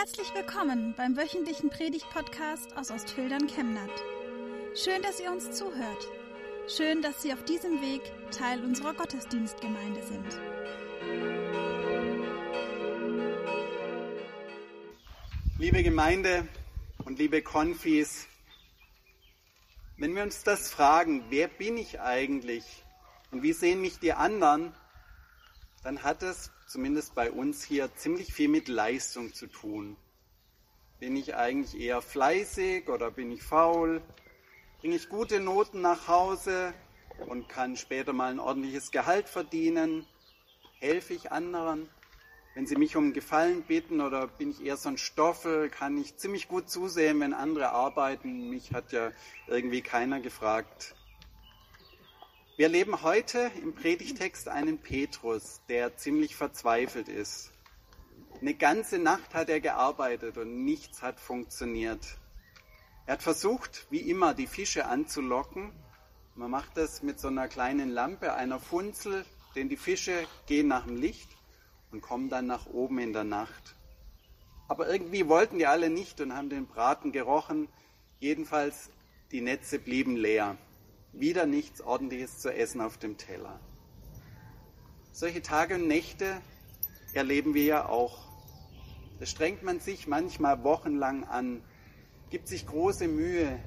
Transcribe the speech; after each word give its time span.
Herzlich 0.00 0.32
willkommen 0.34 0.94
beim 0.96 1.14
wöchentlichen 1.14 1.68
Predigt-Podcast 1.68 2.74
aus 2.74 2.90
Ostfildern 2.90 3.46
Chemnat. 3.48 3.90
Schön, 4.74 5.02
dass 5.02 5.20
ihr 5.20 5.30
uns 5.30 5.50
zuhört. 5.50 6.08
Schön, 6.74 7.02
dass 7.02 7.20
Sie 7.20 7.34
auf 7.34 7.44
diesem 7.44 7.82
Weg 7.82 8.00
Teil 8.30 8.64
unserer 8.64 8.94
Gottesdienstgemeinde 8.94 10.02
sind. 10.02 10.40
Liebe 15.58 15.82
Gemeinde 15.82 16.48
und 17.04 17.18
liebe 17.18 17.42
Konfis, 17.42 18.26
wenn 19.98 20.16
wir 20.16 20.22
uns 20.22 20.44
das 20.44 20.70
fragen, 20.70 21.26
wer 21.28 21.48
bin 21.48 21.76
ich 21.76 22.00
eigentlich 22.00 22.64
und 23.32 23.42
wie 23.42 23.52
sehen 23.52 23.82
mich 23.82 23.98
die 23.98 24.14
anderen, 24.14 24.72
dann 25.82 26.02
hat 26.02 26.22
es 26.22 26.50
zumindest 26.66 27.14
bei 27.14 27.30
uns 27.30 27.64
hier 27.64 27.94
ziemlich 27.96 28.32
viel 28.32 28.48
mit 28.48 28.68
Leistung 28.68 29.32
zu 29.32 29.46
tun. 29.46 29.96
Bin 30.98 31.16
ich 31.16 31.34
eigentlich 31.34 31.80
eher 31.80 32.02
fleißig 32.02 32.88
oder 32.88 33.10
bin 33.10 33.32
ich 33.32 33.42
faul? 33.42 34.02
Bringe 34.80 34.96
ich 34.96 35.08
gute 35.08 35.40
Noten 35.40 35.80
nach 35.80 36.08
Hause 36.08 36.74
und 37.26 37.48
kann 37.48 37.76
später 37.76 38.12
mal 38.12 38.30
ein 38.30 38.40
ordentliches 38.40 38.90
Gehalt 38.90 39.28
verdienen? 39.28 40.06
Helfe 40.78 41.14
ich 41.14 41.32
anderen? 41.32 41.88
Wenn 42.54 42.66
sie 42.66 42.76
mich 42.76 42.96
um 42.96 43.12
Gefallen 43.12 43.62
bitten 43.62 44.00
oder 44.00 44.26
bin 44.26 44.50
ich 44.50 44.64
eher 44.64 44.76
so 44.76 44.88
ein 44.88 44.98
Stoffel, 44.98 45.70
kann 45.70 45.96
ich 45.96 46.16
ziemlich 46.16 46.48
gut 46.48 46.68
zusehen, 46.68 47.20
wenn 47.20 47.32
andere 47.32 47.70
arbeiten. 47.70 48.50
Mich 48.50 48.72
hat 48.72 48.92
ja 48.92 49.12
irgendwie 49.46 49.82
keiner 49.82 50.20
gefragt, 50.20 50.94
wir 52.60 52.66
erleben 52.66 53.00
heute 53.00 53.50
im 53.62 53.74
Predigtext 53.74 54.46
einen 54.46 54.76
Petrus, 54.76 55.62
der 55.70 55.96
ziemlich 55.96 56.36
verzweifelt 56.36 57.08
ist. 57.08 57.52
Eine 58.38 58.52
ganze 58.52 58.98
Nacht 58.98 59.32
hat 59.32 59.48
er 59.48 59.60
gearbeitet 59.60 60.36
und 60.36 60.66
nichts 60.66 61.00
hat 61.00 61.20
funktioniert. 61.20 62.18
Er 63.06 63.14
hat 63.14 63.22
versucht, 63.22 63.86
wie 63.88 64.00
immer, 64.00 64.34
die 64.34 64.46
Fische 64.46 64.84
anzulocken. 64.84 65.72
Man 66.34 66.50
macht 66.50 66.76
das 66.76 67.02
mit 67.02 67.18
so 67.18 67.28
einer 67.28 67.48
kleinen 67.48 67.88
Lampe, 67.88 68.34
einer 68.34 68.60
Funzel, 68.60 69.24
denn 69.56 69.70
die 69.70 69.78
Fische 69.78 70.26
gehen 70.44 70.68
nach 70.68 70.84
dem 70.84 70.96
Licht 70.96 71.30
und 71.92 72.02
kommen 72.02 72.28
dann 72.28 72.46
nach 72.46 72.66
oben 72.66 72.98
in 72.98 73.14
der 73.14 73.24
Nacht. 73.24 73.74
Aber 74.68 74.86
irgendwie 74.86 75.26
wollten 75.28 75.56
die 75.56 75.66
alle 75.66 75.88
nicht 75.88 76.20
und 76.20 76.36
haben 76.36 76.50
den 76.50 76.66
Braten 76.66 77.10
gerochen. 77.10 77.68
Jedenfalls, 78.18 78.90
die 79.32 79.40
Netze 79.40 79.78
blieben 79.78 80.14
leer 80.14 80.58
wieder 81.12 81.46
nichts 81.46 81.80
Ordentliches 81.80 82.38
zu 82.38 82.52
essen 82.54 82.80
auf 82.80 82.98
dem 82.98 83.16
Teller. 83.16 83.58
Solche 85.12 85.42
Tage 85.42 85.74
und 85.74 85.88
Nächte 85.88 86.40
erleben 87.12 87.54
wir 87.54 87.64
ja 87.64 87.88
auch. 87.88 88.28
Da 89.18 89.26
strengt 89.26 89.62
man 89.62 89.80
sich 89.80 90.06
manchmal 90.06 90.64
wochenlang 90.64 91.24
an, 91.24 91.62
gibt 92.30 92.48
sich 92.48 92.66
große 92.66 93.08
Mühe, 93.08 93.58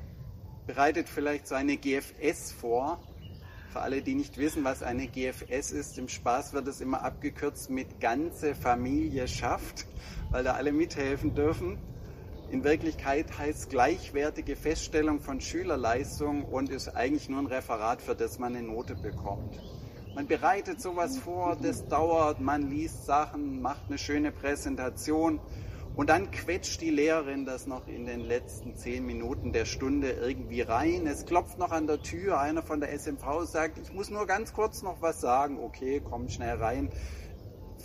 bereitet 0.66 1.10
vielleicht 1.10 1.48
so 1.48 1.56
eine 1.56 1.78
GFS 1.78 2.52
vor. 2.52 3.04
Für 3.72 3.82
alle, 3.82 4.02
die 4.02 4.16
nicht 4.16 4.38
wissen, 4.38 4.64
was 4.64 4.84
eine 4.84 5.08
GFS 5.08 5.72
ist, 5.72 5.98
im 5.98 6.08
Spaß 6.08 6.54
wird 6.54 6.68
es 6.68 6.80
immer 6.80 7.02
abgekürzt 7.02 7.70
mit 7.70 8.00
ganze 8.00 8.56
Familie 8.56 9.28
schafft, 9.28 9.86
weil 10.32 10.44
da 10.44 10.54
alle 10.54 10.72
mithelfen 10.72 11.36
dürfen. 11.36 11.78
In 12.54 12.64
Wirklichkeit 12.64 13.40
heißt 13.40 13.72
gleichwertige 13.72 14.56
Feststellung 14.56 15.20
von 15.20 15.42
Schülerleistung 15.42 16.44
und 16.44 16.70
ist 16.70 16.88
eigentlich 16.88 17.28
nur 17.28 17.40
ein 17.40 17.48
Referat, 17.48 18.00
für 18.00 18.14
das 18.14 18.38
man 18.38 18.56
eine 18.56 18.68
Note 18.68 18.94
bekommt. 18.94 19.60
Man 20.14 20.28
bereitet 20.28 20.80
sowas 20.80 21.18
vor, 21.18 21.58
das 21.60 21.88
dauert, 21.88 22.42
man 22.42 22.70
liest 22.70 23.08
Sachen, 23.08 23.60
macht 23.60 23.86
eine 23.88 23.98
schöne 23.98 24.32
Präsentation 24.32 25.40
und 25.96 26.12
dann 26.12 26.30
quetscht 26.30 26.80
die 26.82 26.92
Lehrerin 26.92 27.46
das 27.46 27.66
noch 27.66 27.88
in 27.88 28.06
den 28.06 28.20
letzten 28.20 28.76
zehn 28.76 29.04
Minuten 29.04 29.52
der 29.52 29.66
Stunde 29.66 30.12
irgendwie 30.12 30.62
rein. 30.62 31.08
Es 31.08 31.26
klopft 31.26 31.58
noch 31.58 31.72
an 31.72 31.88
der 31.88 32.04
Tür, 32.04 32.40
einer 32.40 32.62
von 32.62 32.80
der 32.80 32.94
SMV 32.94 33.46
sagt, 33.46 33.80
ich 33.80 33.92
muss 33.92 34.12
nur 34.12 34.28
ganz 34.28 34.54
kurz 34.54 34.84
noch 34.84 35.02
was 35.02 35.20
sagen. 35.22 35.58
Okay, 35.58 36.02
kommt 36.02 36.32
schnell 36.32 36.58
rein. 36.58 36.92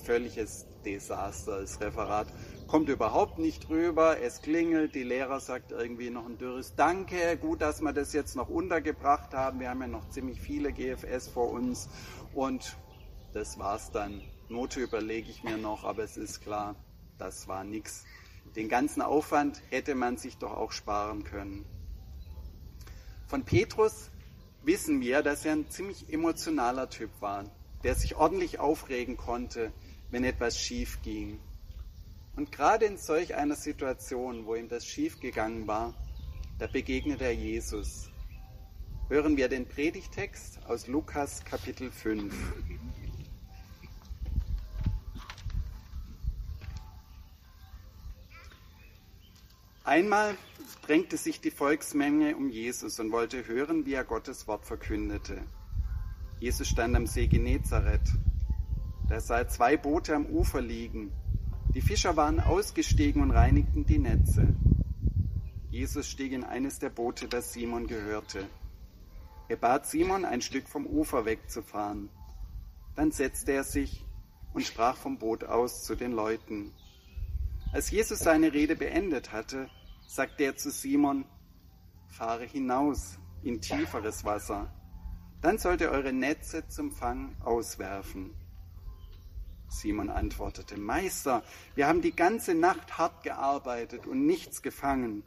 Völliges 0.05 0.67
Desaster, 0.85 1.63
das 1.63 1.81
Referat 1.81 2.27
kommt 2.69 2.91
überhaupt 2.91 3.39
nicht 3.39 3.71
rüber. 3.71 4.21
Es 4.21 4.43
klingelt, 4.43 4.95
die 4.95 5.03
Lehrer 5.03 5.41
sagt 5.41 5.73
irgendwie 5.73 6.11
noch 6.11 6.27
ein 6.27 6.37
dürres 6.37 6.75
Danke. 6.77 7.37
Gut, 7.39 7.63
dass 7.63 7.81
wir 7.81 7.93
das 7.95 8.13
jetzt 8.13 8.37
noch 8.37 8.49
untergebracht 8.49 9.33
haben. 9.33 9.59
Wir 9.59 9.71
haben 9.71 9.81
ja 9.81 9.89
noch 9.89 10.09
ziemlich 10.11 10.39
viele 10.39 10.73
GFS 10.73 11.29
vor 11.29 11.51
uns. 11.51 11.89
Und 12.35 12.77
das 13.33 13.59
war's 13.59 13.91
dann. 13.91 14.21
Note 14.51 14.81
überlege 14.81 15.31
ich 15.31 15.43
mir 15.43 15.57
noch, 15.57 15.85
aber 15.85 16.05
es 16.05 16.17
ist 16.17 16.43
klar, 16.43 16.77
das 17.19 17.49
war 17.49 17.65
nichts. 17.65 18.05
Den 18.55 18.69
ganzen 18.69 19.03
Aufwand 19.03 19.63
hätte 19.71 19.95
man 19.95 20.19
sich 20.19 20.37
doch 20.37 20.53
auch 20.53 20.73
sparen 20.73 21.25
können. 21.25 21.65
Von 23.27 23.45
Petrus 23.45 24.11
wissen 24.63 25.01
wir, 25.01 25.23
dass 25.23 25.45
er 25.45 25.53
ein 25.53 25.71
ziemlich 25.71 26.13
emotionaler 26.13 26.91
Typ 26.91 27.11
war, 27.21 27.45
der 27.83 27.95
sich 27.95 28.17
ordentlich 28.17 28.59
aufregen 28.59 29.17
konnte, 29.17 29.73
wenn 30.11 30.25
etwas 30.25 30.59
schief 30.59 31.01
ging. 31.03 31.41
Und 32.39 32.53
gerade 32.53 32.85
in 32.85 32.97
solch 32.97 33.35
einer 33.35 33.57
Situation, 33.57 34.47
wo 34.47 34.55
ihm 34.55 34.69
das 34.69 34.87
schiefgegangen 34.87 35.67
war, 35.67 35.93
da 36.61 36.69
begegnet 36.69 37.21
er 37.21 37.35
Jesus. 37.35 38.11
Hören 39.09 39.37
wir 39.37 39.49
den 39.49 39.67
Predigtext 39.67 40.61
aus 40.69 40.87
Lukas 40.87 41.45
Kapitel 41.45 41.91
5. 41.91 42.33
Einmal 49.83 50.37
drängte 50.87 51.17
sich 51.17 51.41
die 51.41 51.51
Volksmenge 51.51 52.37
um 52.37 52.51
Jesus 52.51 53.01
und 53.01 53.11
wollte 53.11 53.49
hören, 53.49 53.85
wie 53.85 53.95
er 53.95 54.05
Gottes 54.05 54.47
Wort 54.47 54.65
verkündete. 54.65 55.43
Jesus 56.39 56.69
stand 56.69 56.95
am 56.95 57.09
See 57.09 57.27
Genezareth. 57.27 58.13
Da 59.09 59.19
sah 59.19 59.39
er 59.39 59.49
zwei 59.49 59.77
Boote 59.77 60.15
am 60.15 60.27
Ufer 60.27 60.61
liegen 60.61 61.11
die 61.75 61.81
Fischer 61.83 62.17
waren 62.17 62.41
ausgestiegen 62.41 63.23
und 63.23 63.31
reinigten 63.31 63.85
die 63.85 63.99
Netze. 63.99 64.55
Jesus 65.71 66.09
stieg 66.09 66.33
in 66.33 66.45
eines 66.45 66.79
der 66.79 66.89
Boote, 66.89 67.29
das 67.29 67.53
Simon 67.53 67.87
gehörte. 67.87 68.47
Er 69.49 69.57
bat 69.57 69.87
Simon, 69.87 70.25
ein 70.25 70.41
Stück 70.41 70.69
vom 70.69 70.87
Ufer 70.87 71.25
wegzufahren. 71.25 72.09
Dann 72.97 73.13
setzte 73.13 73.53
er 73.53 73.65
sich 73.65 74.05
und 74.55 74.65
sprach 74.65 74.97
vom 74.97 75.19
Boot 75.19 75.45
aus 75.45 75.85
zu 75.85 75.95
den 75.95 76.13
Leuten. 76.13 76.73
Als 77.73 77.91
Jesus 77.91 78.21
seine 78.21 78.53
Rede 78.53 78.75
beendet 78.75 79.33
hatte, 79.33 79.69
sagte 80.07 80.45
er 80.45 80.57
zu 80.57 80.71
Simon, 80.71 81.27
fahre 82.09 82.45
hinaus 82.45 83.19
in 83.43 83.61
tieferes 83.61 84.25
Wasser, 84.25 84.73
dann 85.43 85.59
sollt 85.59 85.83
ihr 85.83 85.91
eure 85.91 86.13
Netze 86.13 86.67
zum 86.67 86.91
Fang 86.91 87.37
auswerfen. 87.43 88.35
Simon 89.69 90.11
antwortete, 90.11 90.79
Meister, 90.79 91.45
wir 91.75 91.87
haben 91.87 92.03
die 92.03 92.17
ganze 92.17 92.55
Nacht 92.55 92.99
hart 92.99 93.23
gearbeitet 93.23 94.07
und 94.07 94.27
nichts 94.27 94.63
gefangen. 94.63 95.23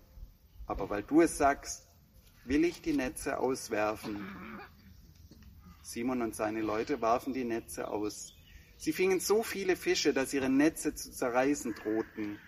Aber 0.65 0.89
weil 0.89 1.03
du 1.03 1.21
es 1.21 1.37
sagst, 1.37 1.87
will 2.45 2.65
ich 2.65 2.81
die 2.81 2.93
Netze 2.93 3.39
auswerfen. 3.39 4.59
Simon 5.83 6.21
und 6.21 6.35
seine 6.35 6.61
Leute 6.61 7.01
warfen 7.01 7.33
die 7.33 7.43
Netze 7.43 7.87
aus. 7.87 8.33
Sie 8.77 8.93
fingen 8.93 9.19
so 9.19 9.43
viele 9.43 9.75
Fische, 9.75 10.13
dass 10.13 10.33
ihre 10.33 10.49
Netze 10.49 10.95
zu 10.95 11.11
zerreißen 11.11 11.75
drohten. 11.75 12.39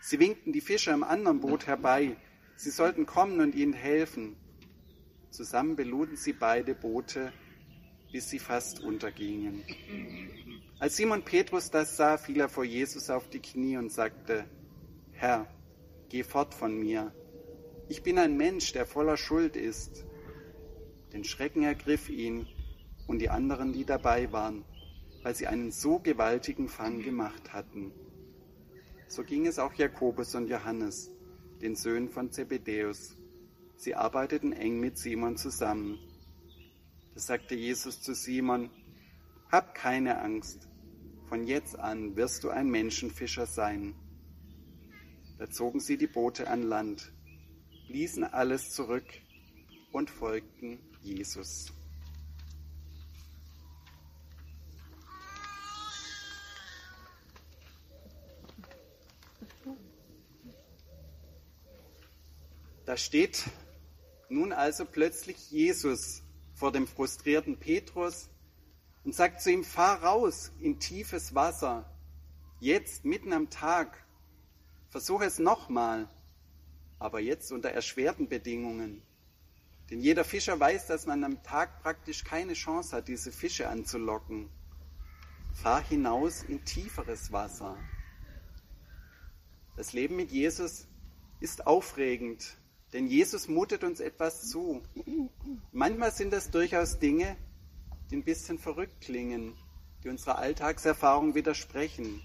Sie 0.00 0.18
winkten 0.18 0.52
die 0.52 0.60
Fischer 0.60 0.94
im 0.94 1.04
anderen 1.04 1.40
Boot 1.40 1.66
herbei. 1.66 2.16
Sie 2.56 2.70
sollten 2.70 3.04
kommen 3.04 3.40
und 3.40 3.54
ihnen 3.54 3.74
helfen. 3.74 4.36
Zusammen 5.30 5.76
beluden 5.76 6.16
sie 6.16 6.32
beide 6.32 6.74
Boote, 6.74 7.32
bis 8.10 8.30
sie 8.30 8.38
fast 8.38 8.80
untergingen. 8.80 9.62
Als 10.80 10.96
Simon 10.96 11.22
Petrus 11.22 11.70
das 11.70 11.96
sah, 11.96 12.18
fiel 12.18 12.38
er 12.38 12.48
vor 12.48 12.64
Jesus 12.64 13.10
auf 13.10 13.28
die 13.28 13.40
Knie 13.40 13.76
und 13.76 13.90
sagte, 13.90 14.44
Herr, 15.10 15.48
geh 16.08 16.22
fort 16.22 16.54
von 16.54 16.78
mir. 16.78 17.12
Ich 17.88 18.04
bin 18.04 18.16
ein 18.16 18.36
Mensch, 18.36 18.72
der 18.72 18.86
voller 18.86 19.16
Schuld 19.16 19.56
ist. 19.56 20.04
Den 21.12 21.24
Schrecken 21.24 21.64
ergriff 21.64 22.08
ihn 22.08 22.46
und 23.08 23.18
die 23.18 23.28
anderen, 23.28 23.72
die 23.72 23.84
dabei 23.84 24.30
waren, 24.30 24.64
weil 25.24 25.34
sie 25.34 25.48
einen 25.48 25.72
so 25.72 25.98
gewaltigen 25.98 26.68
Fang 26.68 27.02
gemacht 27.02 27.52
hatten. 27.52 27.90
So 29.08 29.24
ging 29.24 29.48
es 29.48 29.58
auch 29.58 29.72
Jakobus 29.74 30.36
und 30.36 30.48
Johannes, 30.48 31.10
den 31.60 31.74
Söhnen 31.74 32.08
von 32.08 32.30
Zebedäus. 32.30 33.16
Sie 33.76 33.96
arbeiteten 33.96 34.52
eng 34.52 34.78
mit 34.78 34.96
Simon 34.96 35.36
zusammen. 35.38 35.98
Da 37.14 37.20
sagte 37.20 37.56
Jesus 37.56 38.00
zu 38.00 38.14
Simon, 38.14 38.70
Hab 39.50 39.74
keine 39.74 40.20
Angst, 40.20 40.67
von 41.28 41.46
jetzt 41.46 41.78
an 41.78 42.16
wirst 42.16 42.42
du 42.42 42.48
ein 42.48 42.70
Menschenfischer 42.70 43.46
sein. 43.46 43.94
Da 45.36 45.50
zogen 45.50 45.78
sie 45.78 45.98
die 45.98 46.06
Boote 46.06 46.48
an 46.48 46.62
Land, 46.62 47.12
ließen 47.88 48.24
alles 48.24 48.70
zurück 48.70 49.04
und 49.92 50.08
folgten 50.08 50.78
Jesus. 51.02 51.70
Da 62.86 62.96
steht 62.96 63.44
nun 64.30 64.54
also 64.54 64.86
plötzlich 64.86 65.50
Jesus 65.50 66.22
vor 66.54 66.72
dem 66.72 66.86
frustrierten 66.86 67.58
Petrus, 67.58 68.30
und 69.08 69.14
sagt 69.14 69.40
zu 69.40 69.50
ihm, 69.50 69.64
fahr 69.64 70.02
raus 70.02 70.52
in 70.60 70.80
tiefes 70.80 71.34
Wasser, 71.34 71.90
jetzt 72.60 73.06
mitten 73.06 73.32
am 73.32 73.48
Tag, 73.48 74.04
versuche 74.90 75.24
es 75.24 75.38
nochmal, 75.38 76.10
aber 76.98 77.18
jetzt 77.18 77.50
unter 77.50 77.70
erschwerten 77.70 78.28
Bedingungen. 78.28 79.00
Denn 79.88 80.02
jeder 80.02 80.24
Fischer 80.24 80.60
weiß, 80.60 80.88
dass 80.88 81.06
man 81.06 81.24
am 81.24 81.42
Tag 81.42 81.82
praktisch 81.82 82.22
keine 82.22 82.52
Chance 82.52 82.94
hat, 82.94 83.08
diese 83.08 83.32
Fische 83.32 83.70
anzulocken. 83.70 84.50
Fahr 85.54 85.80
hinaus 85.80 86.42
in 86.42 86.62
tieferes 86.66 87.32
Wasser. 87.32 87.78
Das 89.78 89.94
Leben 89.94 90.16
mit 90.16 90.30
Jesus 90.32 90.86
ist 91.40 91.66
aufregend, 91.66 92.58
denn 92.92 93.06
Jesus 93.06 93.48
mutet 93.48 93.84
uns 93.84 94.00
etwas 94.00 94.48
zu. 94.50 94.82
Manchmal 95.72 96.12
sind 96.12 96.30
das 96.30 96.50
durchaus 96.50 96.98
Dinge, 96.98 97.38
die 98.10 98.16
ein 98.16 98.24
bisschen 98.24 98.58
verrückt 98.58 99.00
klingen, 99.00 99.54
die 100.02 100.08
unserer 100.08 100.38
Alltagserfahrung 100.38 101.34
widersprechen. 101.34 102.22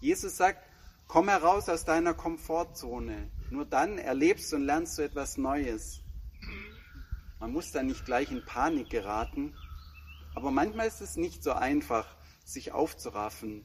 Jesus 0.00 0.36
sagt, 0.36 0.64
komm 1.08 1.28
heraus 1.28 1.68
aus 1.68 1.84
deiner 1.84 2.14
Komfortzone. 2.14 3.30
Nur 3.50 3.64
dann 3.64 3.98
erlebst 3.98 4.54
und 4.54 4.62
lernst 4.62 4.96
du 4.96 5.02
etwas 5.02 5.36
Neues. 5.36 6.02
Man 7.40 7.52
muss 7.52 7.72
da 7.72 7.82
nicht 7.82 8.04
gleich 8.04 8.30
in 8.30 8.44
Panik 8.44 8.90
geraten, 8.90 9.54
aber 10.34 10.50
manchmal 10.50 10.86
ist 10.86 11.00
es 11.00 11.16
nicht 11.16 11.42
so 11.42 11.52
einfach, 11.52 12.06
sich 12.44 12.72
aufzuraffen. 12.72 13.64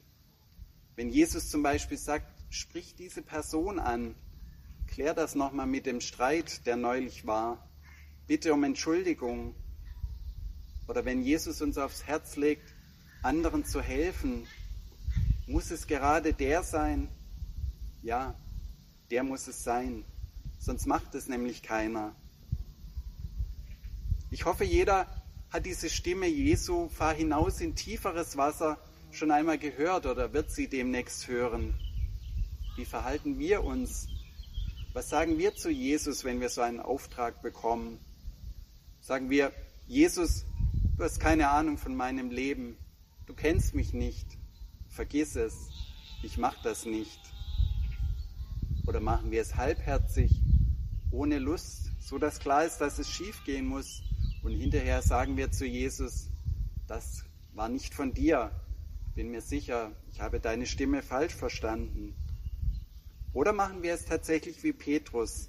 Wenn 0.96 1.10
Jesus 1.10 1.50
zum 1.50 1.62
Beispiel 1.62 1.98
sagt, 1.98 2.26
sprich 2.50 2.94
diese 2.94 3.22
Person 3.22 3.78
an, 3.78 4.14
klär 4.86 5.14
das 5.14 5.34
nochmal 5.34 5.66
mit 5.66 5.86
dem 5.86 6.00
Streit, 6.00 6.66
der 6.66 6.76
neulich 6.76 7.26
war, 7.26 7.68
bitte 8.26 8.52
um 8.54 8.64
Entschuldigung. 8.64 9.54
Oder 10.88 11.04
wenn 11.04 11.22
Jesus 11.22 11.60
uns 11.62 11.78
aufs 11.78 12.04
Herz 12.04 12.36
legt, 12.36 12.74
anderen 13.22 13.64
zu 13.64 13.80
helfen, 13.80 14.46
muss 15.46 15.70
es 15.70 15.86
gerade 15.86 16.32
der 16.32 16.62
sein? 16.62 17.08
Ja, 18.02 18.34
der 19.10 19.24
muss 19.24 19.48
es 19.48 19.64
sein, 19.64 20.04
sonst 20.58 20.86
macht 20.86 21.14
es 21.14 21.28
nämlich 21.28 21.62
keiner. 21.62 22.14
Ich 24.30 24.44
hoffe, 24.44 24.64
jeder 24.64 25.06
hat 25.50 25.66
diese 25.66 25.88
Stimme 25.88 26.26
Jesu, 26.26 26.88
fahr 26.88 27.14
hinaus 27.14 27.60
in 27.60 27.74
tieferes 27.74 28.36
Wasser, 28.36 28.78
schon 29.12 29.30
einmal 29.30 29.58
gehört 29.58 30.06
oder 30.06 30.32
wird 30.32 30.50
sie 30.50 30.68
demnächst 30.68 31.28
hören. 31.28 31.74
Wie 32.76 32.84
verhalten 32.84 33.38
wir 33.38 33.64
uns? 33.64 34.08
Was 34.92 35.08
sagen 35.08 35.38
wir 35.38 35.54
zu 35.54 35.70
Jesus, 35.70 36.24
wenn 36.24 36.40
wir 36.40 36.48
so 36.48 36.60
einen 36.60 36.80
Auftrag 36.80 37.40
bekommen? 37.42 37.98
Sagen 39.00 39.30
wir, 39.30 39.52
Jesus, 39.86 40.44
du 40.96 41.04
hast 41.04 41.20
keine 41.20 41.50
Ahnung 41.50 41.76
von 41.76 41.94
meinem 41.94 42.30
Leben, 42.30 42.76
du 43.26 43.34
kennst 43.34 43.74
mich 43.74 43.92
nicht, 43.92 44.26
vergiss 44.88 45.36
es, 45.36 45.68
ich 46.22 46.38
mache 46.38 46.58
das 46.62 46.86
nicht. 46.86 47.20
Oder 48.86 49.00
machen 49.00 49.30
wir 49.30 49.42
es 49.42 49.56
halbherzig, 49.56 50.40
ohne 51.10 51.38
Lust, 51.38 51.90
so 52.00 52.18
dass 52.18 52.38
klar 52.38 52.64
ist, 52.64 52.78
dass 52.78 52.98
es 52.98 53.10
schief 53.10 53.44
gehen 53.44 53.66
muss. 53.66 54.02
Und 54.42 54.52
hinterher 54.52 55.02
sagen 55.02 55.36
wir 55.36 55.50
zu 55.50 55.66
Jesus, 55.66 56.30
das 56.86 57.24
war 57.52 57.68
nicht 57.68 57.94
von 57.94 58.14
dir. 58.14 58.50
Bin 59.14 59.30
mir 59.30 59.40
sicher, 59.40 59.92
ich 60.12 60.20
habe 60.20 60.40
deine 60.40 60.66
Stimme 60.66 61.02
falsch 61.02 61.34
verstanden. 61.34 62.14
Oder 63.32 63.52
machen 63.52 63.82
wir 63.82 63.92
es 63.92 64.04
tatsächlich 64.04 64.62
wie 64.62 64.72
Petrus, 64.72 65.48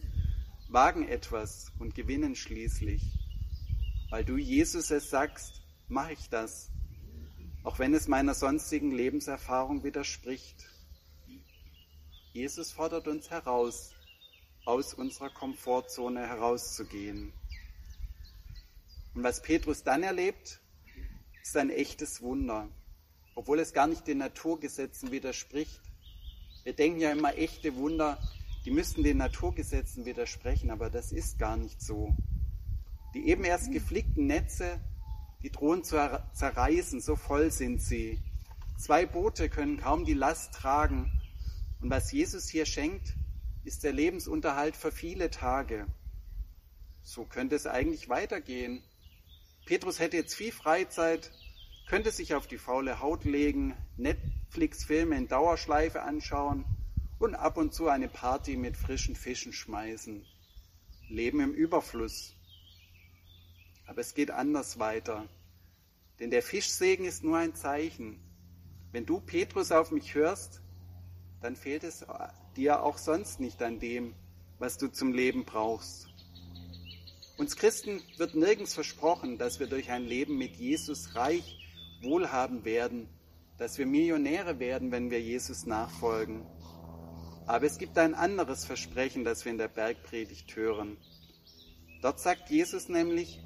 wagen 0.68 1.08
etwas 1.08 1.72
und 1.80 1.96
gewinnen 1.96 2.36
schließlich. 2.36 3.17
Weil 4.10 4.24
du 4.24 4.38
Jesus 4.38 4.90
es 4.92 5.10
sagst, 5.10 5.62
mache 5.90 6.14
ich 6.14 6.30
das, 6.30 6.70
auch 7.64 7.80
wenn 7.80 7.94
es 7.94 8.08
meiner 8.08 8.34
sonstigen 8.34 8.92
Lebenserfahrung 8.92 9.84
widerspricht. 9.84 10.70
Jesus 12.32 12.72
fordert 12.72 13.08
uns 13.08 13.30
heraus, 13.30 13.94
aus 14.66 14.94
unserer 14.94 15.30
Komfortzone 15.30 16.26
herauszugehen. 16.28 17.34
Und 19.14 19.24
was 19.24 19.42
Petrus 19.42 19.84
dann 19.84 20.04
erlebt, 20.04 20.62
ist 21.42 21.58
ein 21.58 21.70
echtes 21.70 22.22
Wunder, 22.22 22.70
obwohl 23.36 23.60
es 23.60 23.74
gar 23.74 23.88
nicht 23.88 24.08
den 24.08 24.20
Naturgesetzen 24.20 25.12
widerspricht. 25.12 25.82
Wir 26.64 26.74
denken 26.74 27.00
ja 27.00 27.12
immer, 27.12 27.38
echte 27.38 27.76
Wunder, 27.76 28.22
die 28.64 28.72
müssten 28.72 29.04
den 29.04 29.18
Naturgesetzen 29.18 30.06
widersprechen, 30.06 30.72
aber 30.72 30.90
das 30.90 31.12
ist 31.12 31.40
gar 31.40 31.58
nicht 31.58 31.82
so. 31.82 32.16
Die 33.14 33.28
eben 33.28 33.44
erst 33.44 33.72
geflickten 33.72 34.28
Netze, 34.28 34.80
die 35.44 35.52
drohen 35.52 35.84
zu 35.84 35.98
zerreißen, 36.34 37.02
so 37.02 37.16
voll 37.16 37.52
sind 37.52 37.82
sie. 37.82 38.20
Zwei 38.78 39.06
Boote 39.06 39.50
können 39.50 39.78
kaum 39.78 40.06
die 40.06 40.14
Last 40.14 40.54
tragen 40.54 41.12
und 41.82 41.90
was 41.90 42.12
Jesus 42.12 42.50
hier 42.50 42.66
schenkt, 42.66 43.14
ist 43.64 43.84
der 43.84 43.94
Lebensunterhalt 43.94 44.76
für 44.76 44.92
viele 44.92 45.30
Tage. 45.30 45.88
So 47.04 47.26
könnte 47.26 47.56
es 47.56 47.68
eigentlich 47.68 48.10
weitergehen. 48.10 48.82
Petrus 49.66 50.00
hätte 50.00 50.18
jetzt 50.18 50.36
viel 50.36 50.52
Freizeit, 50.52 51.32
könnte 51.88 52.12
sich 52.12 52.34
auf 52.34 52.48
die 52.48 52.58
faule 52.58 53.00
Haut 53.00 53.26
legen, 53.26 53.76
Netflix-Filme 53.98 55.16
in 55.18 55.28
Dauerschleife 55.28 56.02
anschauen 56.02 56.66
und 57.20 57.36
ab 57.36 57.58
und 57.58 57.74
zu 57.74 57.88
eine 57.88 58.08
Party 58.08 58.58
mit 58.58 58.78
frischen 58.78 59.16
Fischen 59.16 59.54
schmeißen. 59.54 60.26
Leben 61.10 61.40
im 61.40 61.54
Überfluss. 61.54 62.37
Aber 63.88 64.02
es 64.02 64.14
geht 64.14 64.32
anders 64.32 64.78
weiter. 64.78 65.28
Denn 66.20 66.30
der 66.30 66.44
Fischsegen 66.44 67.06
ist 67.06 67.24
nur 67.24 67.38
ein 67.38 67.56
Zeichen. 67.56 68.20
Wenn 68.92 69.06
du, 69.06 69.20
Petrus, 69.20 69.72
auf 69.72 69.92
mich 69.92 70.14
hörst, 70.14 70.62
dann 71.42 71.56
fehlt 71.56 71.84
es 71.84 72.06
dir 72.56 72.84
auch 72.84 72.98
sonst 72.98 73.40
nicht 73.40 73.62
an 73.62 73.80
dem, 73.80 74.14
was 74.60 74.78
du 74.78 74.88
zum 74.88 75.14
Leben 75.14 75.46
brauchst. 75.46 76.08
Uns 77.38 77.56
Christen 77.56 78.02
wird 78.18 78.34
nirgends 78.34 78.74
versprochen, 78.74 79.38
dass 79.38 79.60
wir 79.60 79.68
durch 79.68 79.92
ein 79.92 80.04
Leben 80.04 80.38
mit 80.38 80.56
Jesus 80.56 81.16
reich, 81.16 81.60
wohlhabend 82.02 82.66
werden, 82.66 83.08
dass 83.58 83.78
wir 83.78 83.86
Millionäre 83.86 84.60
werden, 84.60 84.92
wenn 84.92 85.12
wir 85.12 85.22
Jesus 85.22 85.66
nachfolgen. 85.66 86.46
Aber 87.46 87.66
es 87.66 87.78
gibt 87.78 87.98
ein 87.98 88.16
anderes 88.16 88.66
Versprechen, 88.66 89.24
das 89.24 89.46
wir 89.46 89.52
in 89.52 89.58
der 89.58 89.68
Bergpredigt 89.68 90.56
hören. 90.56 90.98
Dort 92.02 92.20
sagt 92.20 92.50
Jesus 92.50 92.90
nämlich, 92.90 93.40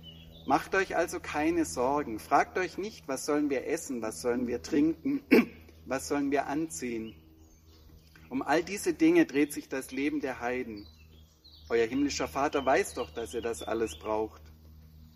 macht 0.52 0.76
euch 0.76 0.98
also 0.98 1.22
keine 1.22 1.64
Sorgen, 1.64 2.20
fragt 2.20 2.58
euch 2.58 2.78
nicht, 2.78 3.08
was 3.08 3.26
sollen 3.26 3.50
wir 3.50 3.68
essen, 3.68 4.02
was 4.02 4.22
sollen 4.22 4.48
wir 4.48 4.62
trinken, 4.62 5.22
was 5.86 6.10
sollen 6.10 6.30
wir 6.30 6.48
anziehen. 6.48 7.16
Um 8.30 8.42
all 8.42 8.62
diese 8.62 8.94
Dinge 8.94 9.26
dreht 9.26 9.54
sich 9.54 9.70
das 9.70 9.92
Leben 9.92 10.20
der 10.20 10.42
Heiden. 10.42 10.86
Euer 11.70 11.88
himmlischer 11.88 12.28
Vater 12.28 12.66
weiß 12.66 12.96
doch, 12.96 13.12
dass 13.12 13.34
ihr 13.34 13.42
das 13.42 13.64
alles 13.64 13.98
braucht. 13.98 14.42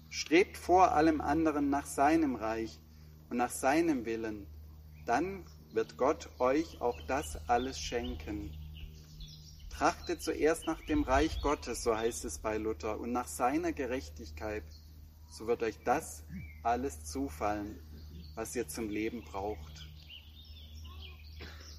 Strebt 0.08 0.56
vor 0.56 0.94
allem 0.94 1.20
anderen 1.20 1.70
nach 1.70 1.86
seinem 1.86 2.36
Reich 2.36 2.80
und 3.30 3.36
nach 3.36 3.52
seinem 3.52 4.06
Willen. 4.06 4.48
Dann 5.06 5.44
wird 5.74 5.98
Gott 5.98 6.30
euch 6.40 6.80
auch 6.80 7.02
das 7.08 7.38
alles 7.50 7.78
schenken. 7.78 8.54
Trachtet 9.70 10.22
zuerst 10.22 10.66
nach 10.66 10.80
dem 10.86 11.04
Reich 11.04 11.42
Gottes, 11.42 11.84
so 11.84 11.94
heißt 11.94 12.24
es 12.24 12.40
bei 12.40 12.56
Luther, 12.56 12.98
und 13.02 13.12
nach 13.12 13.28
seiner 13.28 13.74
Gerechtigkeit, 13.74 14.64
so 15.30 15.48
wird 15.48 15.64
euch 15.64 15.78
das 15.84 16.24
alles 16.64 17.06
zufallen, 17.06 17.80
was 18.36 18.56
ihr 18.56 18.68
zum 18.68 18.90
Leben 18.90 19.24
braucht. 19.24 19.88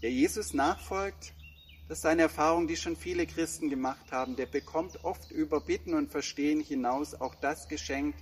Wer 0.01 0.11
Jesus 0.11 0.55
nachfolgt, 0.55 1.33
das 1.89 1.99
ist 1.99 2.07
eine 2.07 2.23
Erfahrung, 2.23 2.67
die 2.67 2.77
schon 2.77 2.97
viele 2.97 3.27
Christen 3.27 3.71
gemacht 3.71 4.11
haben, 4.11 4.37
der 4.37 4.47
bekommt 4.47 5.05
oft 5.05 5.31
über 5.31 5.61
Bitten 5.61 5.95
und 5.95 6.11
Verstehen 6.11 6.61
hinaus 6.61 7.15
auch 7.15 7.35
das 7.37 7.69
geschenkt, 7.69 8.19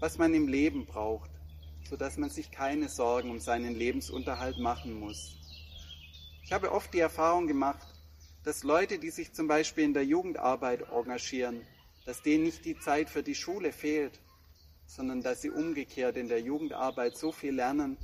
was 0.00 0.18
man 0.18 0.32
im 0.34 0.48
Leben 0.48 0.86
braucht, 0.86 1.30
sodass 1.88 2.16
man 2.16 2.30
sich 2.30 2.50
keine 2.50 2.88
Sorgen 2.88 3.30
um 3.30 3.38
seinen 3.38 3.74
Lebensunterhalt 3.74 4.58
machen 4.58 4.98
muss. 4.98 5.36
Ich 6.42 6.52
habe 6.52 6.72
oft 6.72 6.92
die 6.92 7.00
Erfahrung 7.00 7.46
gemacht, 7.46 7.86
dass 8.44 8.64
Leute, 8.64 8.98
die 8.98 9.10
sich 9.10 9.32
zum 9.32 9.46
Beispiel 9.46 9.84
in 9.84 9.94
der 9.94 10.04
Jugendarbeit 10.04 10.82
engagieren, 10.90 11.60
dass 12.04 12.22
denen 12.22 12.44
nicht 12.44 12.64
die 12.64 12.78
Zeit 12.78 13.08
für 13.08 13.22
die 13.22 13.34
Schule 13.34 13.72
fehlt, 13.72 14.18
sondern 14.86 15.22
dass 15.22 15.42
sie 15.42 15.50
umgekehrt 15.50 16.16
in 16.16 16.28
der 16.28 16.40
Jugendarbeit 16.40 17.16
so 17.16 17.32
viel 17.32 17.54
lernen, 17.54 17.96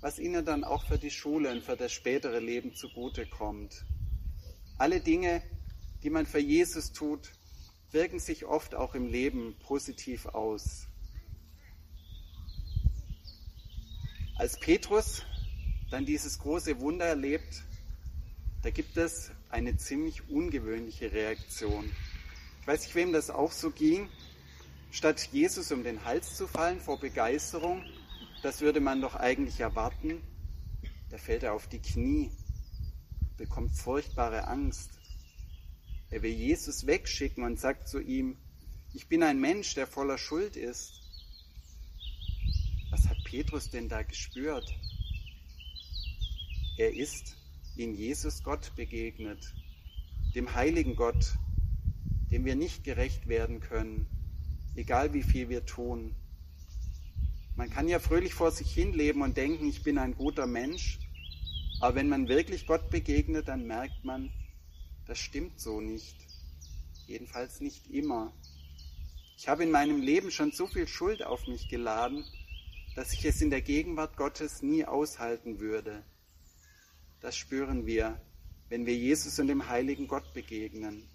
was 0.00 0.18
ihnen 0.18 0.44
dann 0.44 0.64
auch 0.64 0.84
für 0.86 0.98
die 0.98 1.10
Schule 1.10 1.50
und 1.50 1.62
für 1.62 1.76
das 1.76 1.92
spätere 1.92 2.40
Leben 2.40 2.74
zugute 2.74 3.26
kommt. 3.26 3.84
Alle 4.78 5.00
Dinge, 5.00 5.42
die 6.02 6.10
man 6.10 6.26
für 6.26 6.40
Jesus 6.40 6.92
tut, 6.92 7.30
wirken 7.92 8.18
sich 8.18 8.44
oft 8.44 8.74
auch 8.74 8.94
im 8.94 9.06
Leben 9.06 9.54
positiv 9.60 10.26
aus. 10.26 10.88
Als 14.36 14.58
Petrus 14.58 15.22
dann 15.90 16.06
dieses 16.06 16.38
große 16.38 16.80
Wunder 16.80 17.04
erlebt, 17.04 17.62
da 18.62 18.70
gibt 18.70 18.96
es 18.96 19.30
eine 19.50 19.76
ziemlich 19.76 20.28
ungewöhnliche 20.28 21.12
Reaktion. 21.12 21.90
Ich 22.60 22.66
weiß 22.66 22.82
nicht, 22.82 22.94
wem 22.94 23.12
das 23.12 23.28
auch 23.28 23.52
so 23.52 23.70
ging. 23.70 24.08
Statt 24.92 25.30
Jesus 25.32 25.72
um 25.72 25.82
den 25.84 26.04
Hals 26.04 26.36
zu 26.36 26.46
fallen 26.46 26.78
vor 26.78 27.00
Begeisterung, 27.00 27.82
das 28.42 28.60
würde 28.60 28.78
man 28.78 29.00
doch 29.00 29.14
eigentlich 29.14 29.58
erwarten, 29.58 30.20
da 31.08 31.16
fällt 31.16 31.44
er 31.44 31.54
auf 31.54 31.66
die 31.66 31.80
Knie, 31.80 32.30
bekommt 33.38 33.74
furchtbare 33.74 34.48
Angst. 34.48 34.90
Er 36.10 36.22
will 36.22 36.30
Jesus 36.30 36.86
wegschicken 36.86 37.42
und 37.42 37.58
sagt 37.58 37.88
zu 37.88 38.00
ihm, 38.00 38.36
ich 38.92 39.08
bin 39.08 39.22
ein 39.22 39.40
Mensch, 39.40 39.74
der 39.74 39.86
voller 39.86 40.18
Schuld 40.18 40.56
ist. 40.56 41.00
Was 42.90 43.08
hat 43.08 43.16
Petrus 43.24 43.70
denn 43.70 43.88
da 43.88 44.02
gespürt? 44.02 44.70
Er 46.76 46.94
ist 46.94 47.38
in 47.78 47.94
Jesus 47.94 48.42
Gott 48.42 48.76
begegnet, 48.76 49.54
dem 50.34 50.54
heiligen 50.54 50.96
Gott, 50.96 51.38
dem 52.30 52.44
wir 52.44 52.56
nicht 52.56 52.84
gerecht 52.84 53.26
werden 53.26 53.60
können, 53.60 54.06
egal 54.74 55.12
wie 55.12 55.22
viel 55.22 55.48
wir 55.48 55.64
tun. 55.66 56.14
Man 57.56 57.70
kann 57.70 57.88
ja 57.88 57.98
fröhlich 57.98 58.34
vor 58.34 58.50
sich 58.50 58.72
hin 58.72 58.92
leben 58.92 59.22
und 59.22 59.36
denken, 59.36 59.68
ich 59.68 59.82
bin 59.82 59.98
ein 59.98 60.16
guter 60.16 60.46
Mensch, 60.46 60.98
aber 61.80 61.96
wenn 61.96 62.08
man 62.08 62.28
wirklich 62.28 62.66
Gott 62.66 62.90
begegnet, 62.90 63.48
dann 63.48 63.66
merkt 63.66 64.04
man, 64.04 64.30
das 65.06 65.18
stimmt 65.18 65.60
so 65.60 65.80
nicht. 65.80 66.16
Jedenfalls 67.06 67.60
nicht 67.60 67.90
immer. 67.90 68.32
Ich 69.36 69.48
habe 69.48 69.64
in 69.64 69.70
meinem 69.70 70.00
Leben 70.00 70.30
schon 70.30 70.52
so 70.52 70.66
viel 70.66 70.86
Schuld 70.86 71.24
auf 71.24 71.46
mich 71.48 71.68
geladen, 71.68 72.24
dass 72.94 73.12
ich 73.12 73.24
es 73.24 73.40
in 73.40 73.50
der 73.50 73.62
Gegenwart 73.62 74.16
Gottes 74.16 74.62
nie 74.62 74.84
aushalten 74.84 75.58
würde. 75.58 76.04
Das 77.20 77.36
spüren 77.36 77.86
wir, 77.86 78.20
wenn 78.68 78.86
wir 78.86 78.96
Jesus 78.96 79.38
und 79.38 79.48
dem 79.48 79.68
heiligen 79.68 80.08
Gott 80.08 80.32
begegnen. 80.32 81.08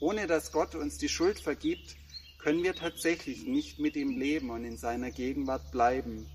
Ohne 0.00 0.26
dass 0.26 0.52
Gott 0.52 0.74
uns 0.74 0.98
die 0.98 1.08
Schuld 1.08 1.38
vergibt, 1.38 1.96
können 2.42 2.64
wir 2.64 2.74
tatsächlich 2.74 3.46
nicht 3.46 3.78
mit 3.78 3.94
ihm 3.94 4.18
leben 4.18 4.50
und 4.50 4.64
in 4.64 4.76
seiner 4.76 5.12
Gegenwart 5.12 5.70
bleiben. 5.70 6.28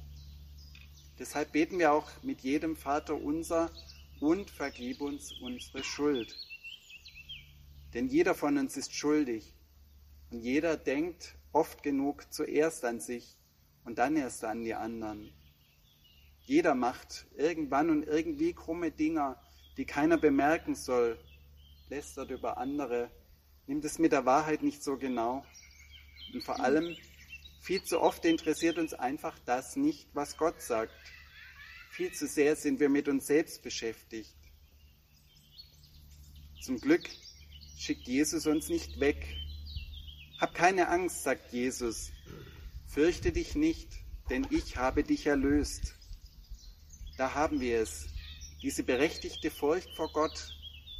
Deshalb 1.19 1.51
beten 1.51 1.79
wir 1.79 1.91
auch 1.91 2.09
mit 2.23 2.41
jedem 2.41 2.77
Vater 2.77 3.15
unser 3.15 3.69
und 4.21 4.49
vergib 4.49 5.01
uns 5.01 5.33
unsere 5.41 5.83
Schuld. 5.83 6.33
Denn 7.93 8.07
jeder 8.07 8.35
von 8.35 8.57
uns 8.57 8.77
ist 8.77 8.93
schuldig 8.93 9.53
und 10.31 10.39
jeder 10.39 10.77
denkt 10.77 11.35
oft 11.51 11.83
genug 11.83 12.31
zuerst 12.31 12.85
an 12.85 13.01
sich 13.01 13.37
und 13.83 13.97
dann 13.97 14.15
erst 14.15 14.45
an 14.45 14.63
die 14.63 14.75
anderen. 14.75 15.33
Jeder 16.45 16.73
macht 16.73 17.27
irgendwann 17.35 17.89
und 17.89 18.03
irgendwie 18.03 18.53
krumme 18.53 18.91
Dinger, 18.91 19.41
die 19.75 19.85
keiner 19.85 20.17
bemerken 20.17 20.73
soll, 20.73 21.19
lästert 21.89 22.31
über 22.31 22.57
andere, 22.57 23.11
nimmt 23.65 23.83
es 23.83 23.99
mit 23.99 24.13
der 24.13 24.25
Wahrheit 24.25 24.63
nicht 24.63 24.81
so 24.81 24.95
genau. 24.95 25.43
Und 26.33 26.43
vor 26.43 26.59
allem, 26.59 26.95
viel 27.61 27.83
zu 27.83 28.01
oft 28.01 28.25
interessiert 28.25 28.77
uns 28.77 28.93
einfach 28.93 29.37
das 29.45 29.75
nicht, 29.75 30.07
was 30.13 30.37
Gott 30.37 30.61
sagt. 30.61 30.93
Viel 31.91 32.11
zu 32.11 32.27
sehr 32.27 32.55
sind 32.55 32.79
wir 32.79 32.89
mit 32.89 33.07
uns 33.07 33.27
selbst 33.27 33.63
beschäftigt. 33.63 34.35
Zum 36.61 36.79
Glück 36.79 37.09
schickt 37.77 38.07
Jesus 38.07 38.45
uns 38.45 38.69
nicht 38.69 38.99
weg. 38.99 39.35
Hab 40.39 40.53
keine 40.53 40.89
Angst, 40.89 41.23
sagt 41.23 41.51
Jesus. 41.51 42.11
Fürchte 42.87 43.31
dich 43.31 43.55
nicht, 43.55 43.89
denn 44.29 44.45
ich 44.49 44.77
habe 44.77 45.03
dich 45.03 45.27
erlöst. 45.27 45.95
Da 47.17 47.33
haben 47.33 47.59
wir 47.59 47.79
es, 47.79 48.07
diese 48.61 48.83
berechtigte 48.83 49.49
Furcht 49.49 49.89
vor 49.95 50.11
Gott, 50.11 50.53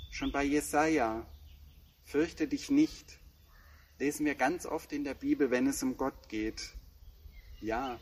schon 0.10 0.32
bei 0.32 0.44
Jesaja. 0.44 1.26
Fürchte 2.04 2.48
dich 2.48 2.70
nicht, 2.70 3.20
lesen 4.00 4.26
wir 4.26 4.36
ganz 4.36 4.66
oft 4.66 4.94
in 4.94 5.04
der 5.04 5.16
Bibel, 5.16 5.50
wenn 5.50 5.68
es 5.68 5.82
um 5.82 5.98
Gott 5.98 6.30
geht. 6.30 6.74
Ja, 7.60 8.00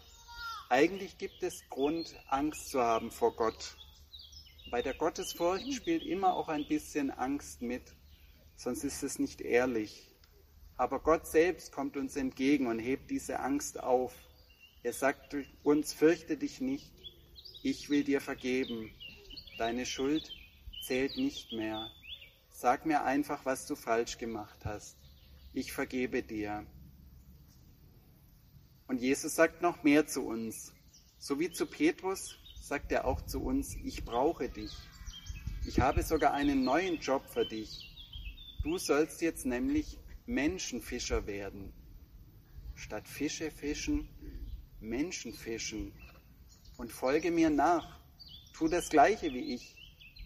eigentlich 0.70 1.18
gibt 1.18 1.42
es 1.44 1.70
Grund, 1.70 2.14
Angst 2.28 2.70
zu 2.70 2.82
haben 2.82 3.12
vor 3.12 3.36
Gott. 3.36 3.78
Bei 4.72 4.82
der 4.82 4.94
Gottesfurcht 4.94 5.72
spielt 5.74 6.04
immer 6.04 6.34
auch 6.34 6.50
ein 6.50 6.68
bisschen 6.68 7.12
Angst 7.12 7.62
mit, 7.62 7.84
sonst 8.56 8.84
ist 8.84 9.04
es 9.04 9.20
nicht 9.20 9.42
ehrlich. 9.42 10.10
Aber 10.76 11.00
Gott 11.00 11.28
selbst 11.28 11.72
kommt 11.72 11.96
uns 11.96 12.18
entgegen 12.18 12.68
und 12.68 12.80
hebt 12.80 13.10
diese 13.10 13.40
Angst 13.40 13.82
auf. 13.82 14.14
Er 14.84 14.92
sagt 14.92 15.36
uns, 15.64 15.94
fürchte 15.94 16.36
dich 16.36 16.60
nicht, 16.60 16.92
ich 17.64 17.90
will 17.90 18.04
dir 18.04 18.20
vergeben. 18.20 18.92
Deine 19.58 19.86
Schuld 19.86 20.30
zählt 20.86 21.16
nicht 21.16 21.54
mehr. 21.54 21.90
Sag 22.52 22.86
mir 22.86 23.04
einfach, 23.04 23.46
was 23.46 23.66
du 23.68 23.76
falsch 23.76 24.18
gemacht 24.18 24.66
hast. 24.66 24.98
Ich 25.58 25.72
vergebe 25.72 26.22
dir. 26.22 26.66
Und 28.90 29.00
Jesus 29.00 29.36
sagt 29.36 29.62
noch 29.62 29.84
mehr 29.84 30.06
zu 30.06 30.28
uns. 30.28 30.74
So 31.18 31.40
wie 31.40 31.50
zu 31.50 31.66
Petrus 31.66 32.36
sagt 32.62 32.92
er 32.92 33.06
auch 33.06 33.22
zu 33.22 33.42
uns, 33.42 33.78
ich 33.78 34.04
brauche 34.04 34.50
dich. 34.50 34.74
Ich 35.66 35.80
habe 35.80 36.04
sogar 36.04 36.34
einen 36.34 36.66
neuen 36.66 37.00
Job 37.00 37.26
für 37.30 37.46
dich. 37.46 37.90
Du 38.64 38.78
sollst 38.78 39.22
jetzt 39.22 39.46
nämlich 39.46 39.98
Menschenfischer 40.26 41.26
werden. 41.26 41.72
Statt 42.74 43.08
Fische 43.08 43.50
fischen, 43.50 44.10
Menschen 44.82 45.32
fischen. 45.32 45.94
Und 46.76 46.92
folge 46.92 47.32
mir 47.32 47.50
nach. 47.50 48.02
Tu 48.52 48.68
das 48.68 48.90
Gleiche 48.90 49.32
wie 49.32 49.54
ich. 49.54 49.74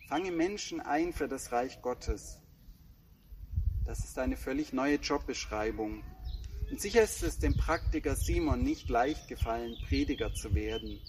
Fange 0.07 0.31
Menschen 0.31 0.81
ein 0.81 1.13
für 1.13 1.27
das 1.27 1.51
Reich 1.51 1.83
Gottes. 1.83 2.38
Das 3.89 4.05
ist 4.05 4.19
eine 4.19 4.37
völlig 4.37 4.71
neue 4.71 4.97
Jobbeschreibung. 4.97 6.03
Und 6.69 6.79
sicher 6.79 7.01
ist 7.01 7.23
es 7.23 7.39
dem 7.39 7.57
Praktiker 7.57 8.15
Simon 8.15 8.61
nicht 8.61 8.87
leicht 8.87 9.27
gefallen, 9.27 9.75
Prediger 9.87 10.31
zu 10.31 10.53
werden. 10.53 11.01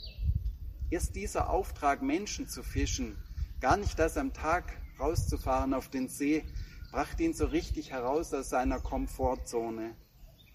Erst 0.89 1.15
dieser 1.15 1.51
Auftrag, 1.51 2.01
Menschen 2.01 2.49
zu 2.49 2.63
fischen, 2.63 3.23
gar 3.61 3.77
nicht 3.77 3.99
das 3.99 4.17
am 4.17 4.33
Tag 4.33 4.81
rauszufahren 4.99 5.75
auf 5.75 5.91
den 5.91 6.09
See, 6.09 6.43
brachte 6.91 7.23
ihn 7.23 7.35
so 7.35 7.45
richtig 7.45 7.91
heraus 7.91 8.33
aus 8.33 8.49
seiner 8.49 8.81
Komfortzone. 8.81 9.95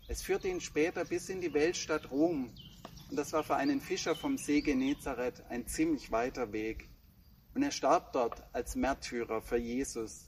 Es 0.08 0.24
führte 0.24 0.48
ihn 0.48 0.62
später 0.62 1.06
bis 1.06 1.30
in 1.30 1.42
die 1.42 1.54
Weltstadt 1.54 2.10
Rom. 2.10 2.50
Und 3.12 3.18
das 3.18 3.34
war 3.34 3.44
für 3.44 3.56
einen 3.56 3.82
Fischer 3.82 4.16
vom 4.16 4.40
See 4.40 4.62
Genezareth 4.62 5.44
ein 5.50 5.68
ziemlich 5.68 6.12
weiter 6.12 6.52
Weg. 6.52 6.90
Und 7.54 7.62
er 7.62 7.70
starb 7.70 8.14
dort 8.14 8.42
als 8.52 8.76
Märtyrer 8.76 9.44
für 9.44 9.58
Jesus. 9.58 10.25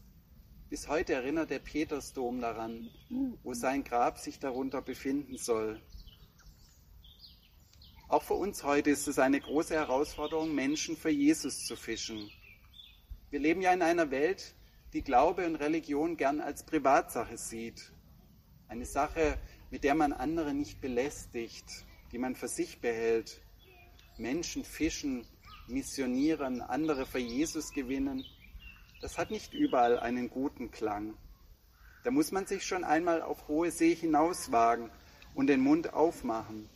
Bis 0.69 0.89
heute 0.89 1.13
erinnert 1.13 1.49
der 1.49 1.59
Petersdom 1.59 2.41
daran, 2.41 2.89
wo 3.41 3.53
sein 3.53 3.85
Grab 3.85 4.17
sich 4.17 4.37
darunter 4.37 4.81
befinden 4.81 5.37
soll. 5.37 5.81
Auch 8.09 8.23
für 8.23 8.33
uns 8.33 8.65
heute 8.65 8.89
ist 8.89 9.07
es 9.07 9.17
eine 9.17 9.39
große 9.39 9.73
Herausforderung, 9.73 10.53
Menschen 10.53 10.97
für 10.97 11.09
Jesus 11.09 11.65
zu 11.65 11.77
fischen. 11.77 12.29
Wir 13.29 13.39
leben 13.39 13.61
ja 13.61 13.71
in 13.71 13.81
einer 13.81 14.11
Welt, 14.11 14.55
die 14.91 15.03
Glaube 15.03 15.45
und 15.45 15.55
Religion 15.55 16.17
gern 16.17 16.41
als 16.41 16.65
Privatsache 16.65 17.37
sieht. 17.37 17.93
Eine 18.67 18.85
Sache, 18.85 19.39
mit 19.71 19.85
der 19.85 19.95
man 19.95 20.11
andere 20.11 20.53
nicht 20.53 20.81
belästigt, 20.81 21.65
die 22.11 22.17
man 22.17 22.35
für 22.35 22.49
sich 22.49 22.81
behält. 22.81 23.39
Menschen 24.17 24.65
fischen, 24.65 25.25
missionieren, 25.67 26.61
andere 26.61 27.05
für 27.05 27.19
Jesus 27.19 27.71
gewinnen, 27.71 28.25
das 29.01 29.17
hat 29.17 29.31
nicht 29.31 29.53
überall 29.53 29.99
einen 29.99 30.29
guten 30.29 30.71
Klang. 30.71 31.13
Da 32.03 32.11
muss 32.11 32.31
man 32.31 32.45
sich 32.45 32.65
schon 32.65 32.83
einmal 32.83 33.21
auf 33.21 33.47
hohe 33.47 33.71
See 33.71 33.93
hinauswagen 33.93 34.89
und 35.35 35.47
den 35.47 35.61
Mund 35.61 35.93
aufmachen. 35.93 36.69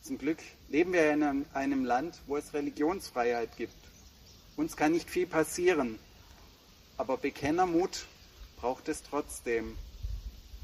Zum 0.00 0.16
Glück 0.16 0.38
leben 0.68 0.92
wir 0.92 1.12
in 1.12 1.44
einem 1.52 1.84
Land, 1.84 2.20
wo 2.26 2.36
es 2.36 2.54
Religionsfreiheit 2.54 3.56
gibt. 3.56 3.74
Uns 4.56 4.76
kann 4.76 4.92
nicht 4.92 5.10
viel 5.10 5.26
passieren, 5.26 5.98
aber 6.96 7.16
Bekennermut 7.16 8.06
braucht 8.56 8.88
es 8.88 9.02
trotzdem. 9.02 9.76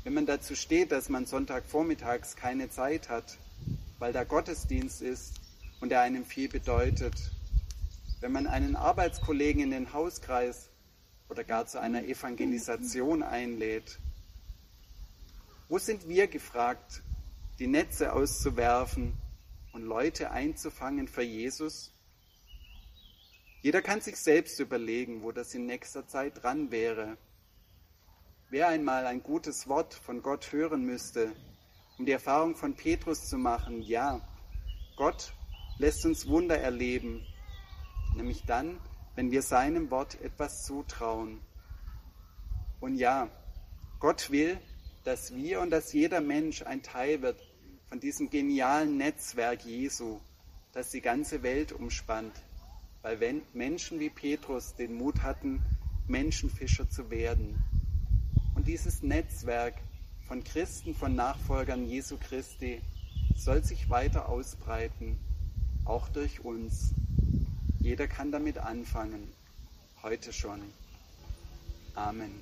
Wenn 0.02 0.14
man 0.14 0.26
dazu 0.26 0.54
steht, 0.54 0.92
dass 0.92 1.09
man 1.09 1.26
Sonntagvormittags 1.26 2.37
keine 2.37 2.71
Zeit 2.71 3.09
hat, 3.09 3.38
weil 3.99 4.12
da 4.12 4.25
Gottesdienst 4.25 5.02
ist 5.02 5.35
und 5.80 5.92
er 5.92 6.00
einem 6.00 6.25
viel 6.25 6.49
bedeutet. 6.49 7.14
Wenn 8.25 8.33
man 8.33 8.47
einen 8.47 8.75
Arbeitskollegen 8.75 9.64
in 9.64 9.71
den 9.71 9.93
Hauskreis 9.93 10.71
oder 11.28 11.45
gar 11.45 11.66
zu 11.66 11.78
einer 11.78 12.04
Evangelisation 12.04 13.23
einlädt. 13.23 13.99
Wo 15.69 15.76
sind 15.76 16.09
wir 16.09 16.26
gefragt, 16.26 17.02
die 17.59 17.66
Netze 17.66 18.14
auszuwerfen 18.14 19.12
und 19.75 19.83
Leute 19.83 20.31
einzufangen 20.31 21.07
für 21.07 21.21
Jesus? 21.21 21.93
Jeder 23.61 23.83
kann 23.83 24.00
sich 24.00 24.16
selbst 24.16 24.59
überlegen, 24.59 25.23
wo 25.23 25.31
das 25.31 25.52
in 25.52 25.66
nächster 25.66 26.09
Zeit 26.09 26.43
dran 26.43 26.71
wäre. 26.71 27.19
Wer 28.49 28.69
einmal 28.69 29.04
ein 29.04 29.23
gutes 29.23 29.69
Wort 29.69 29.93
von 29.93 30.23
Gott 30.23 30.50
hören 30.50 30.87
müsste, 30.87 31.31
um 31.99 32.07
die 32.07 32.12
Erfahrung 32.12 32.57
von 32.57 32.75
Petrus 32.75 33.28
zu 33.28 33.37
machen, 33.37 33.83
ja, 33.83 34.26
Gott 34.97 35.35
lässt 35.76 36.07
uns 36.07 36.26
Wunder 36.26 36.57
erleben, 36.57 37.26
nämlich 38.14 38.44
dann, 38.44 38.78
wenn 39.14 39.30
wir 39.30 39.42
seinem 39.42 39.90
Wort 39.90 40.21
etwas 40.21 40.64
zutrauen. 40.64 41.40
Und 42.80 42.97
ja, 42.97 43.28
Gott 44.00 44.30
will, 44.30 44.59
dass 45.04 45.35
wir 45.35 45.61
und 45.61 45.71
dass 45.71 45.92
jeder 45.92 46.21
Mensch 46.21 46.62
ein 46.62 46.83
Teil 46.83 47.23
wird 47.23 47.40
von 47.88 48.00
diesem 48.00 48.30
genialen 48.30 48.97
Netzwerk 48.97 49.64
Jesu, 49.64 50.18
das 50.73 50.90
die 50.90 51.00
ganze 51.00 51.42
Welt 51.42 51.73
umspannt, 51.73 52.35
weil 53.02 53.21
wenn 53.21 53.42
Menschen 53.52 54.00
wie 54.00 54.11
Petrus 54.11 54.75
den 54.75 54.94
Mut 54.94 55.23
hatten, 55.23 55.62
Menschenfischer 56.06 56.88
zu 56.90 57.11
werden. 57.11 57.62
Und 58.54 58.66
dieses 58.66 59.02
Netzwerk 59.02 59.75
von 60.26 60.42
Christen, 60.42 60.94
von 60.94 61.14
Nachfolgern 61.14 61.87
Jesu 61.87 62.16
Christi 62.18 62.80
soll 63.37 63.62
sich 63.62 63.90
weiter 63.90 64.28
ausbreiten, 64.28 65.18
auch 65.85 66.09
durch 66.09 66.44
uns. 66.44 66.94
Jeder 67.85 68.09
kann 68.09 68.33
damit 68.33 68.57
anfangen, 68.57 69.31
heute 70.03 70.33
schon. 70.33 70.59
Amen. 71.95 72.33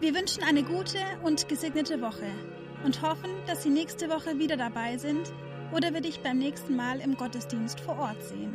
Wir 0.00 0.14
wünschen 0.14 0.42
eine 0.42 0.62
gute 0.62 0.98
und 1.22 1.48
gesegnete 1.48 2.02
Woche 2.02 2.30
und 2.84 3.00
hoffen, 3.00 3.30
dass 3.46 3.62
Sie 3.62 3.70
nächste 3.70 4.10
Woche 4.10 4.38
wieder 4.38 4.58
dabei 4.58 4.98
sind 4.98 5.32
oder 5.72 5.94
wir 5.94 6.02
dich 6.02 6.20
beim 6.20 6.36
nächsten 6.36 6.76
Mal 6.76 7.00
im 7.00 7.16
Gottesdienst 7.16 7.80
vor 7.80 7.98
Ort 7.98 8.22
sehen. 8.22 8.54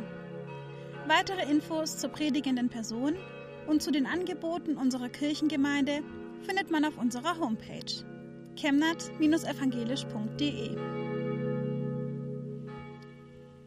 Weitere 1.08 1.50
Infos 1.50 1.98
zur 1.98 2.10
predigenden 2.10 2.68
Person 2.68 3.16
und 3.66 3.82
zu 3.82 3.90
den 3.90 4.06
Angeboten 4.06 4.76
unserer 4.76 5.08
Kirchengemeinde 5.08 6.02
findet 6.46 6.70
man 6.70 6.84
auf 6.84 6.96
unserer 6.98 7.38
Homepage 7.38 8.04
chemnat-evangelisch.de. 8.56 11.03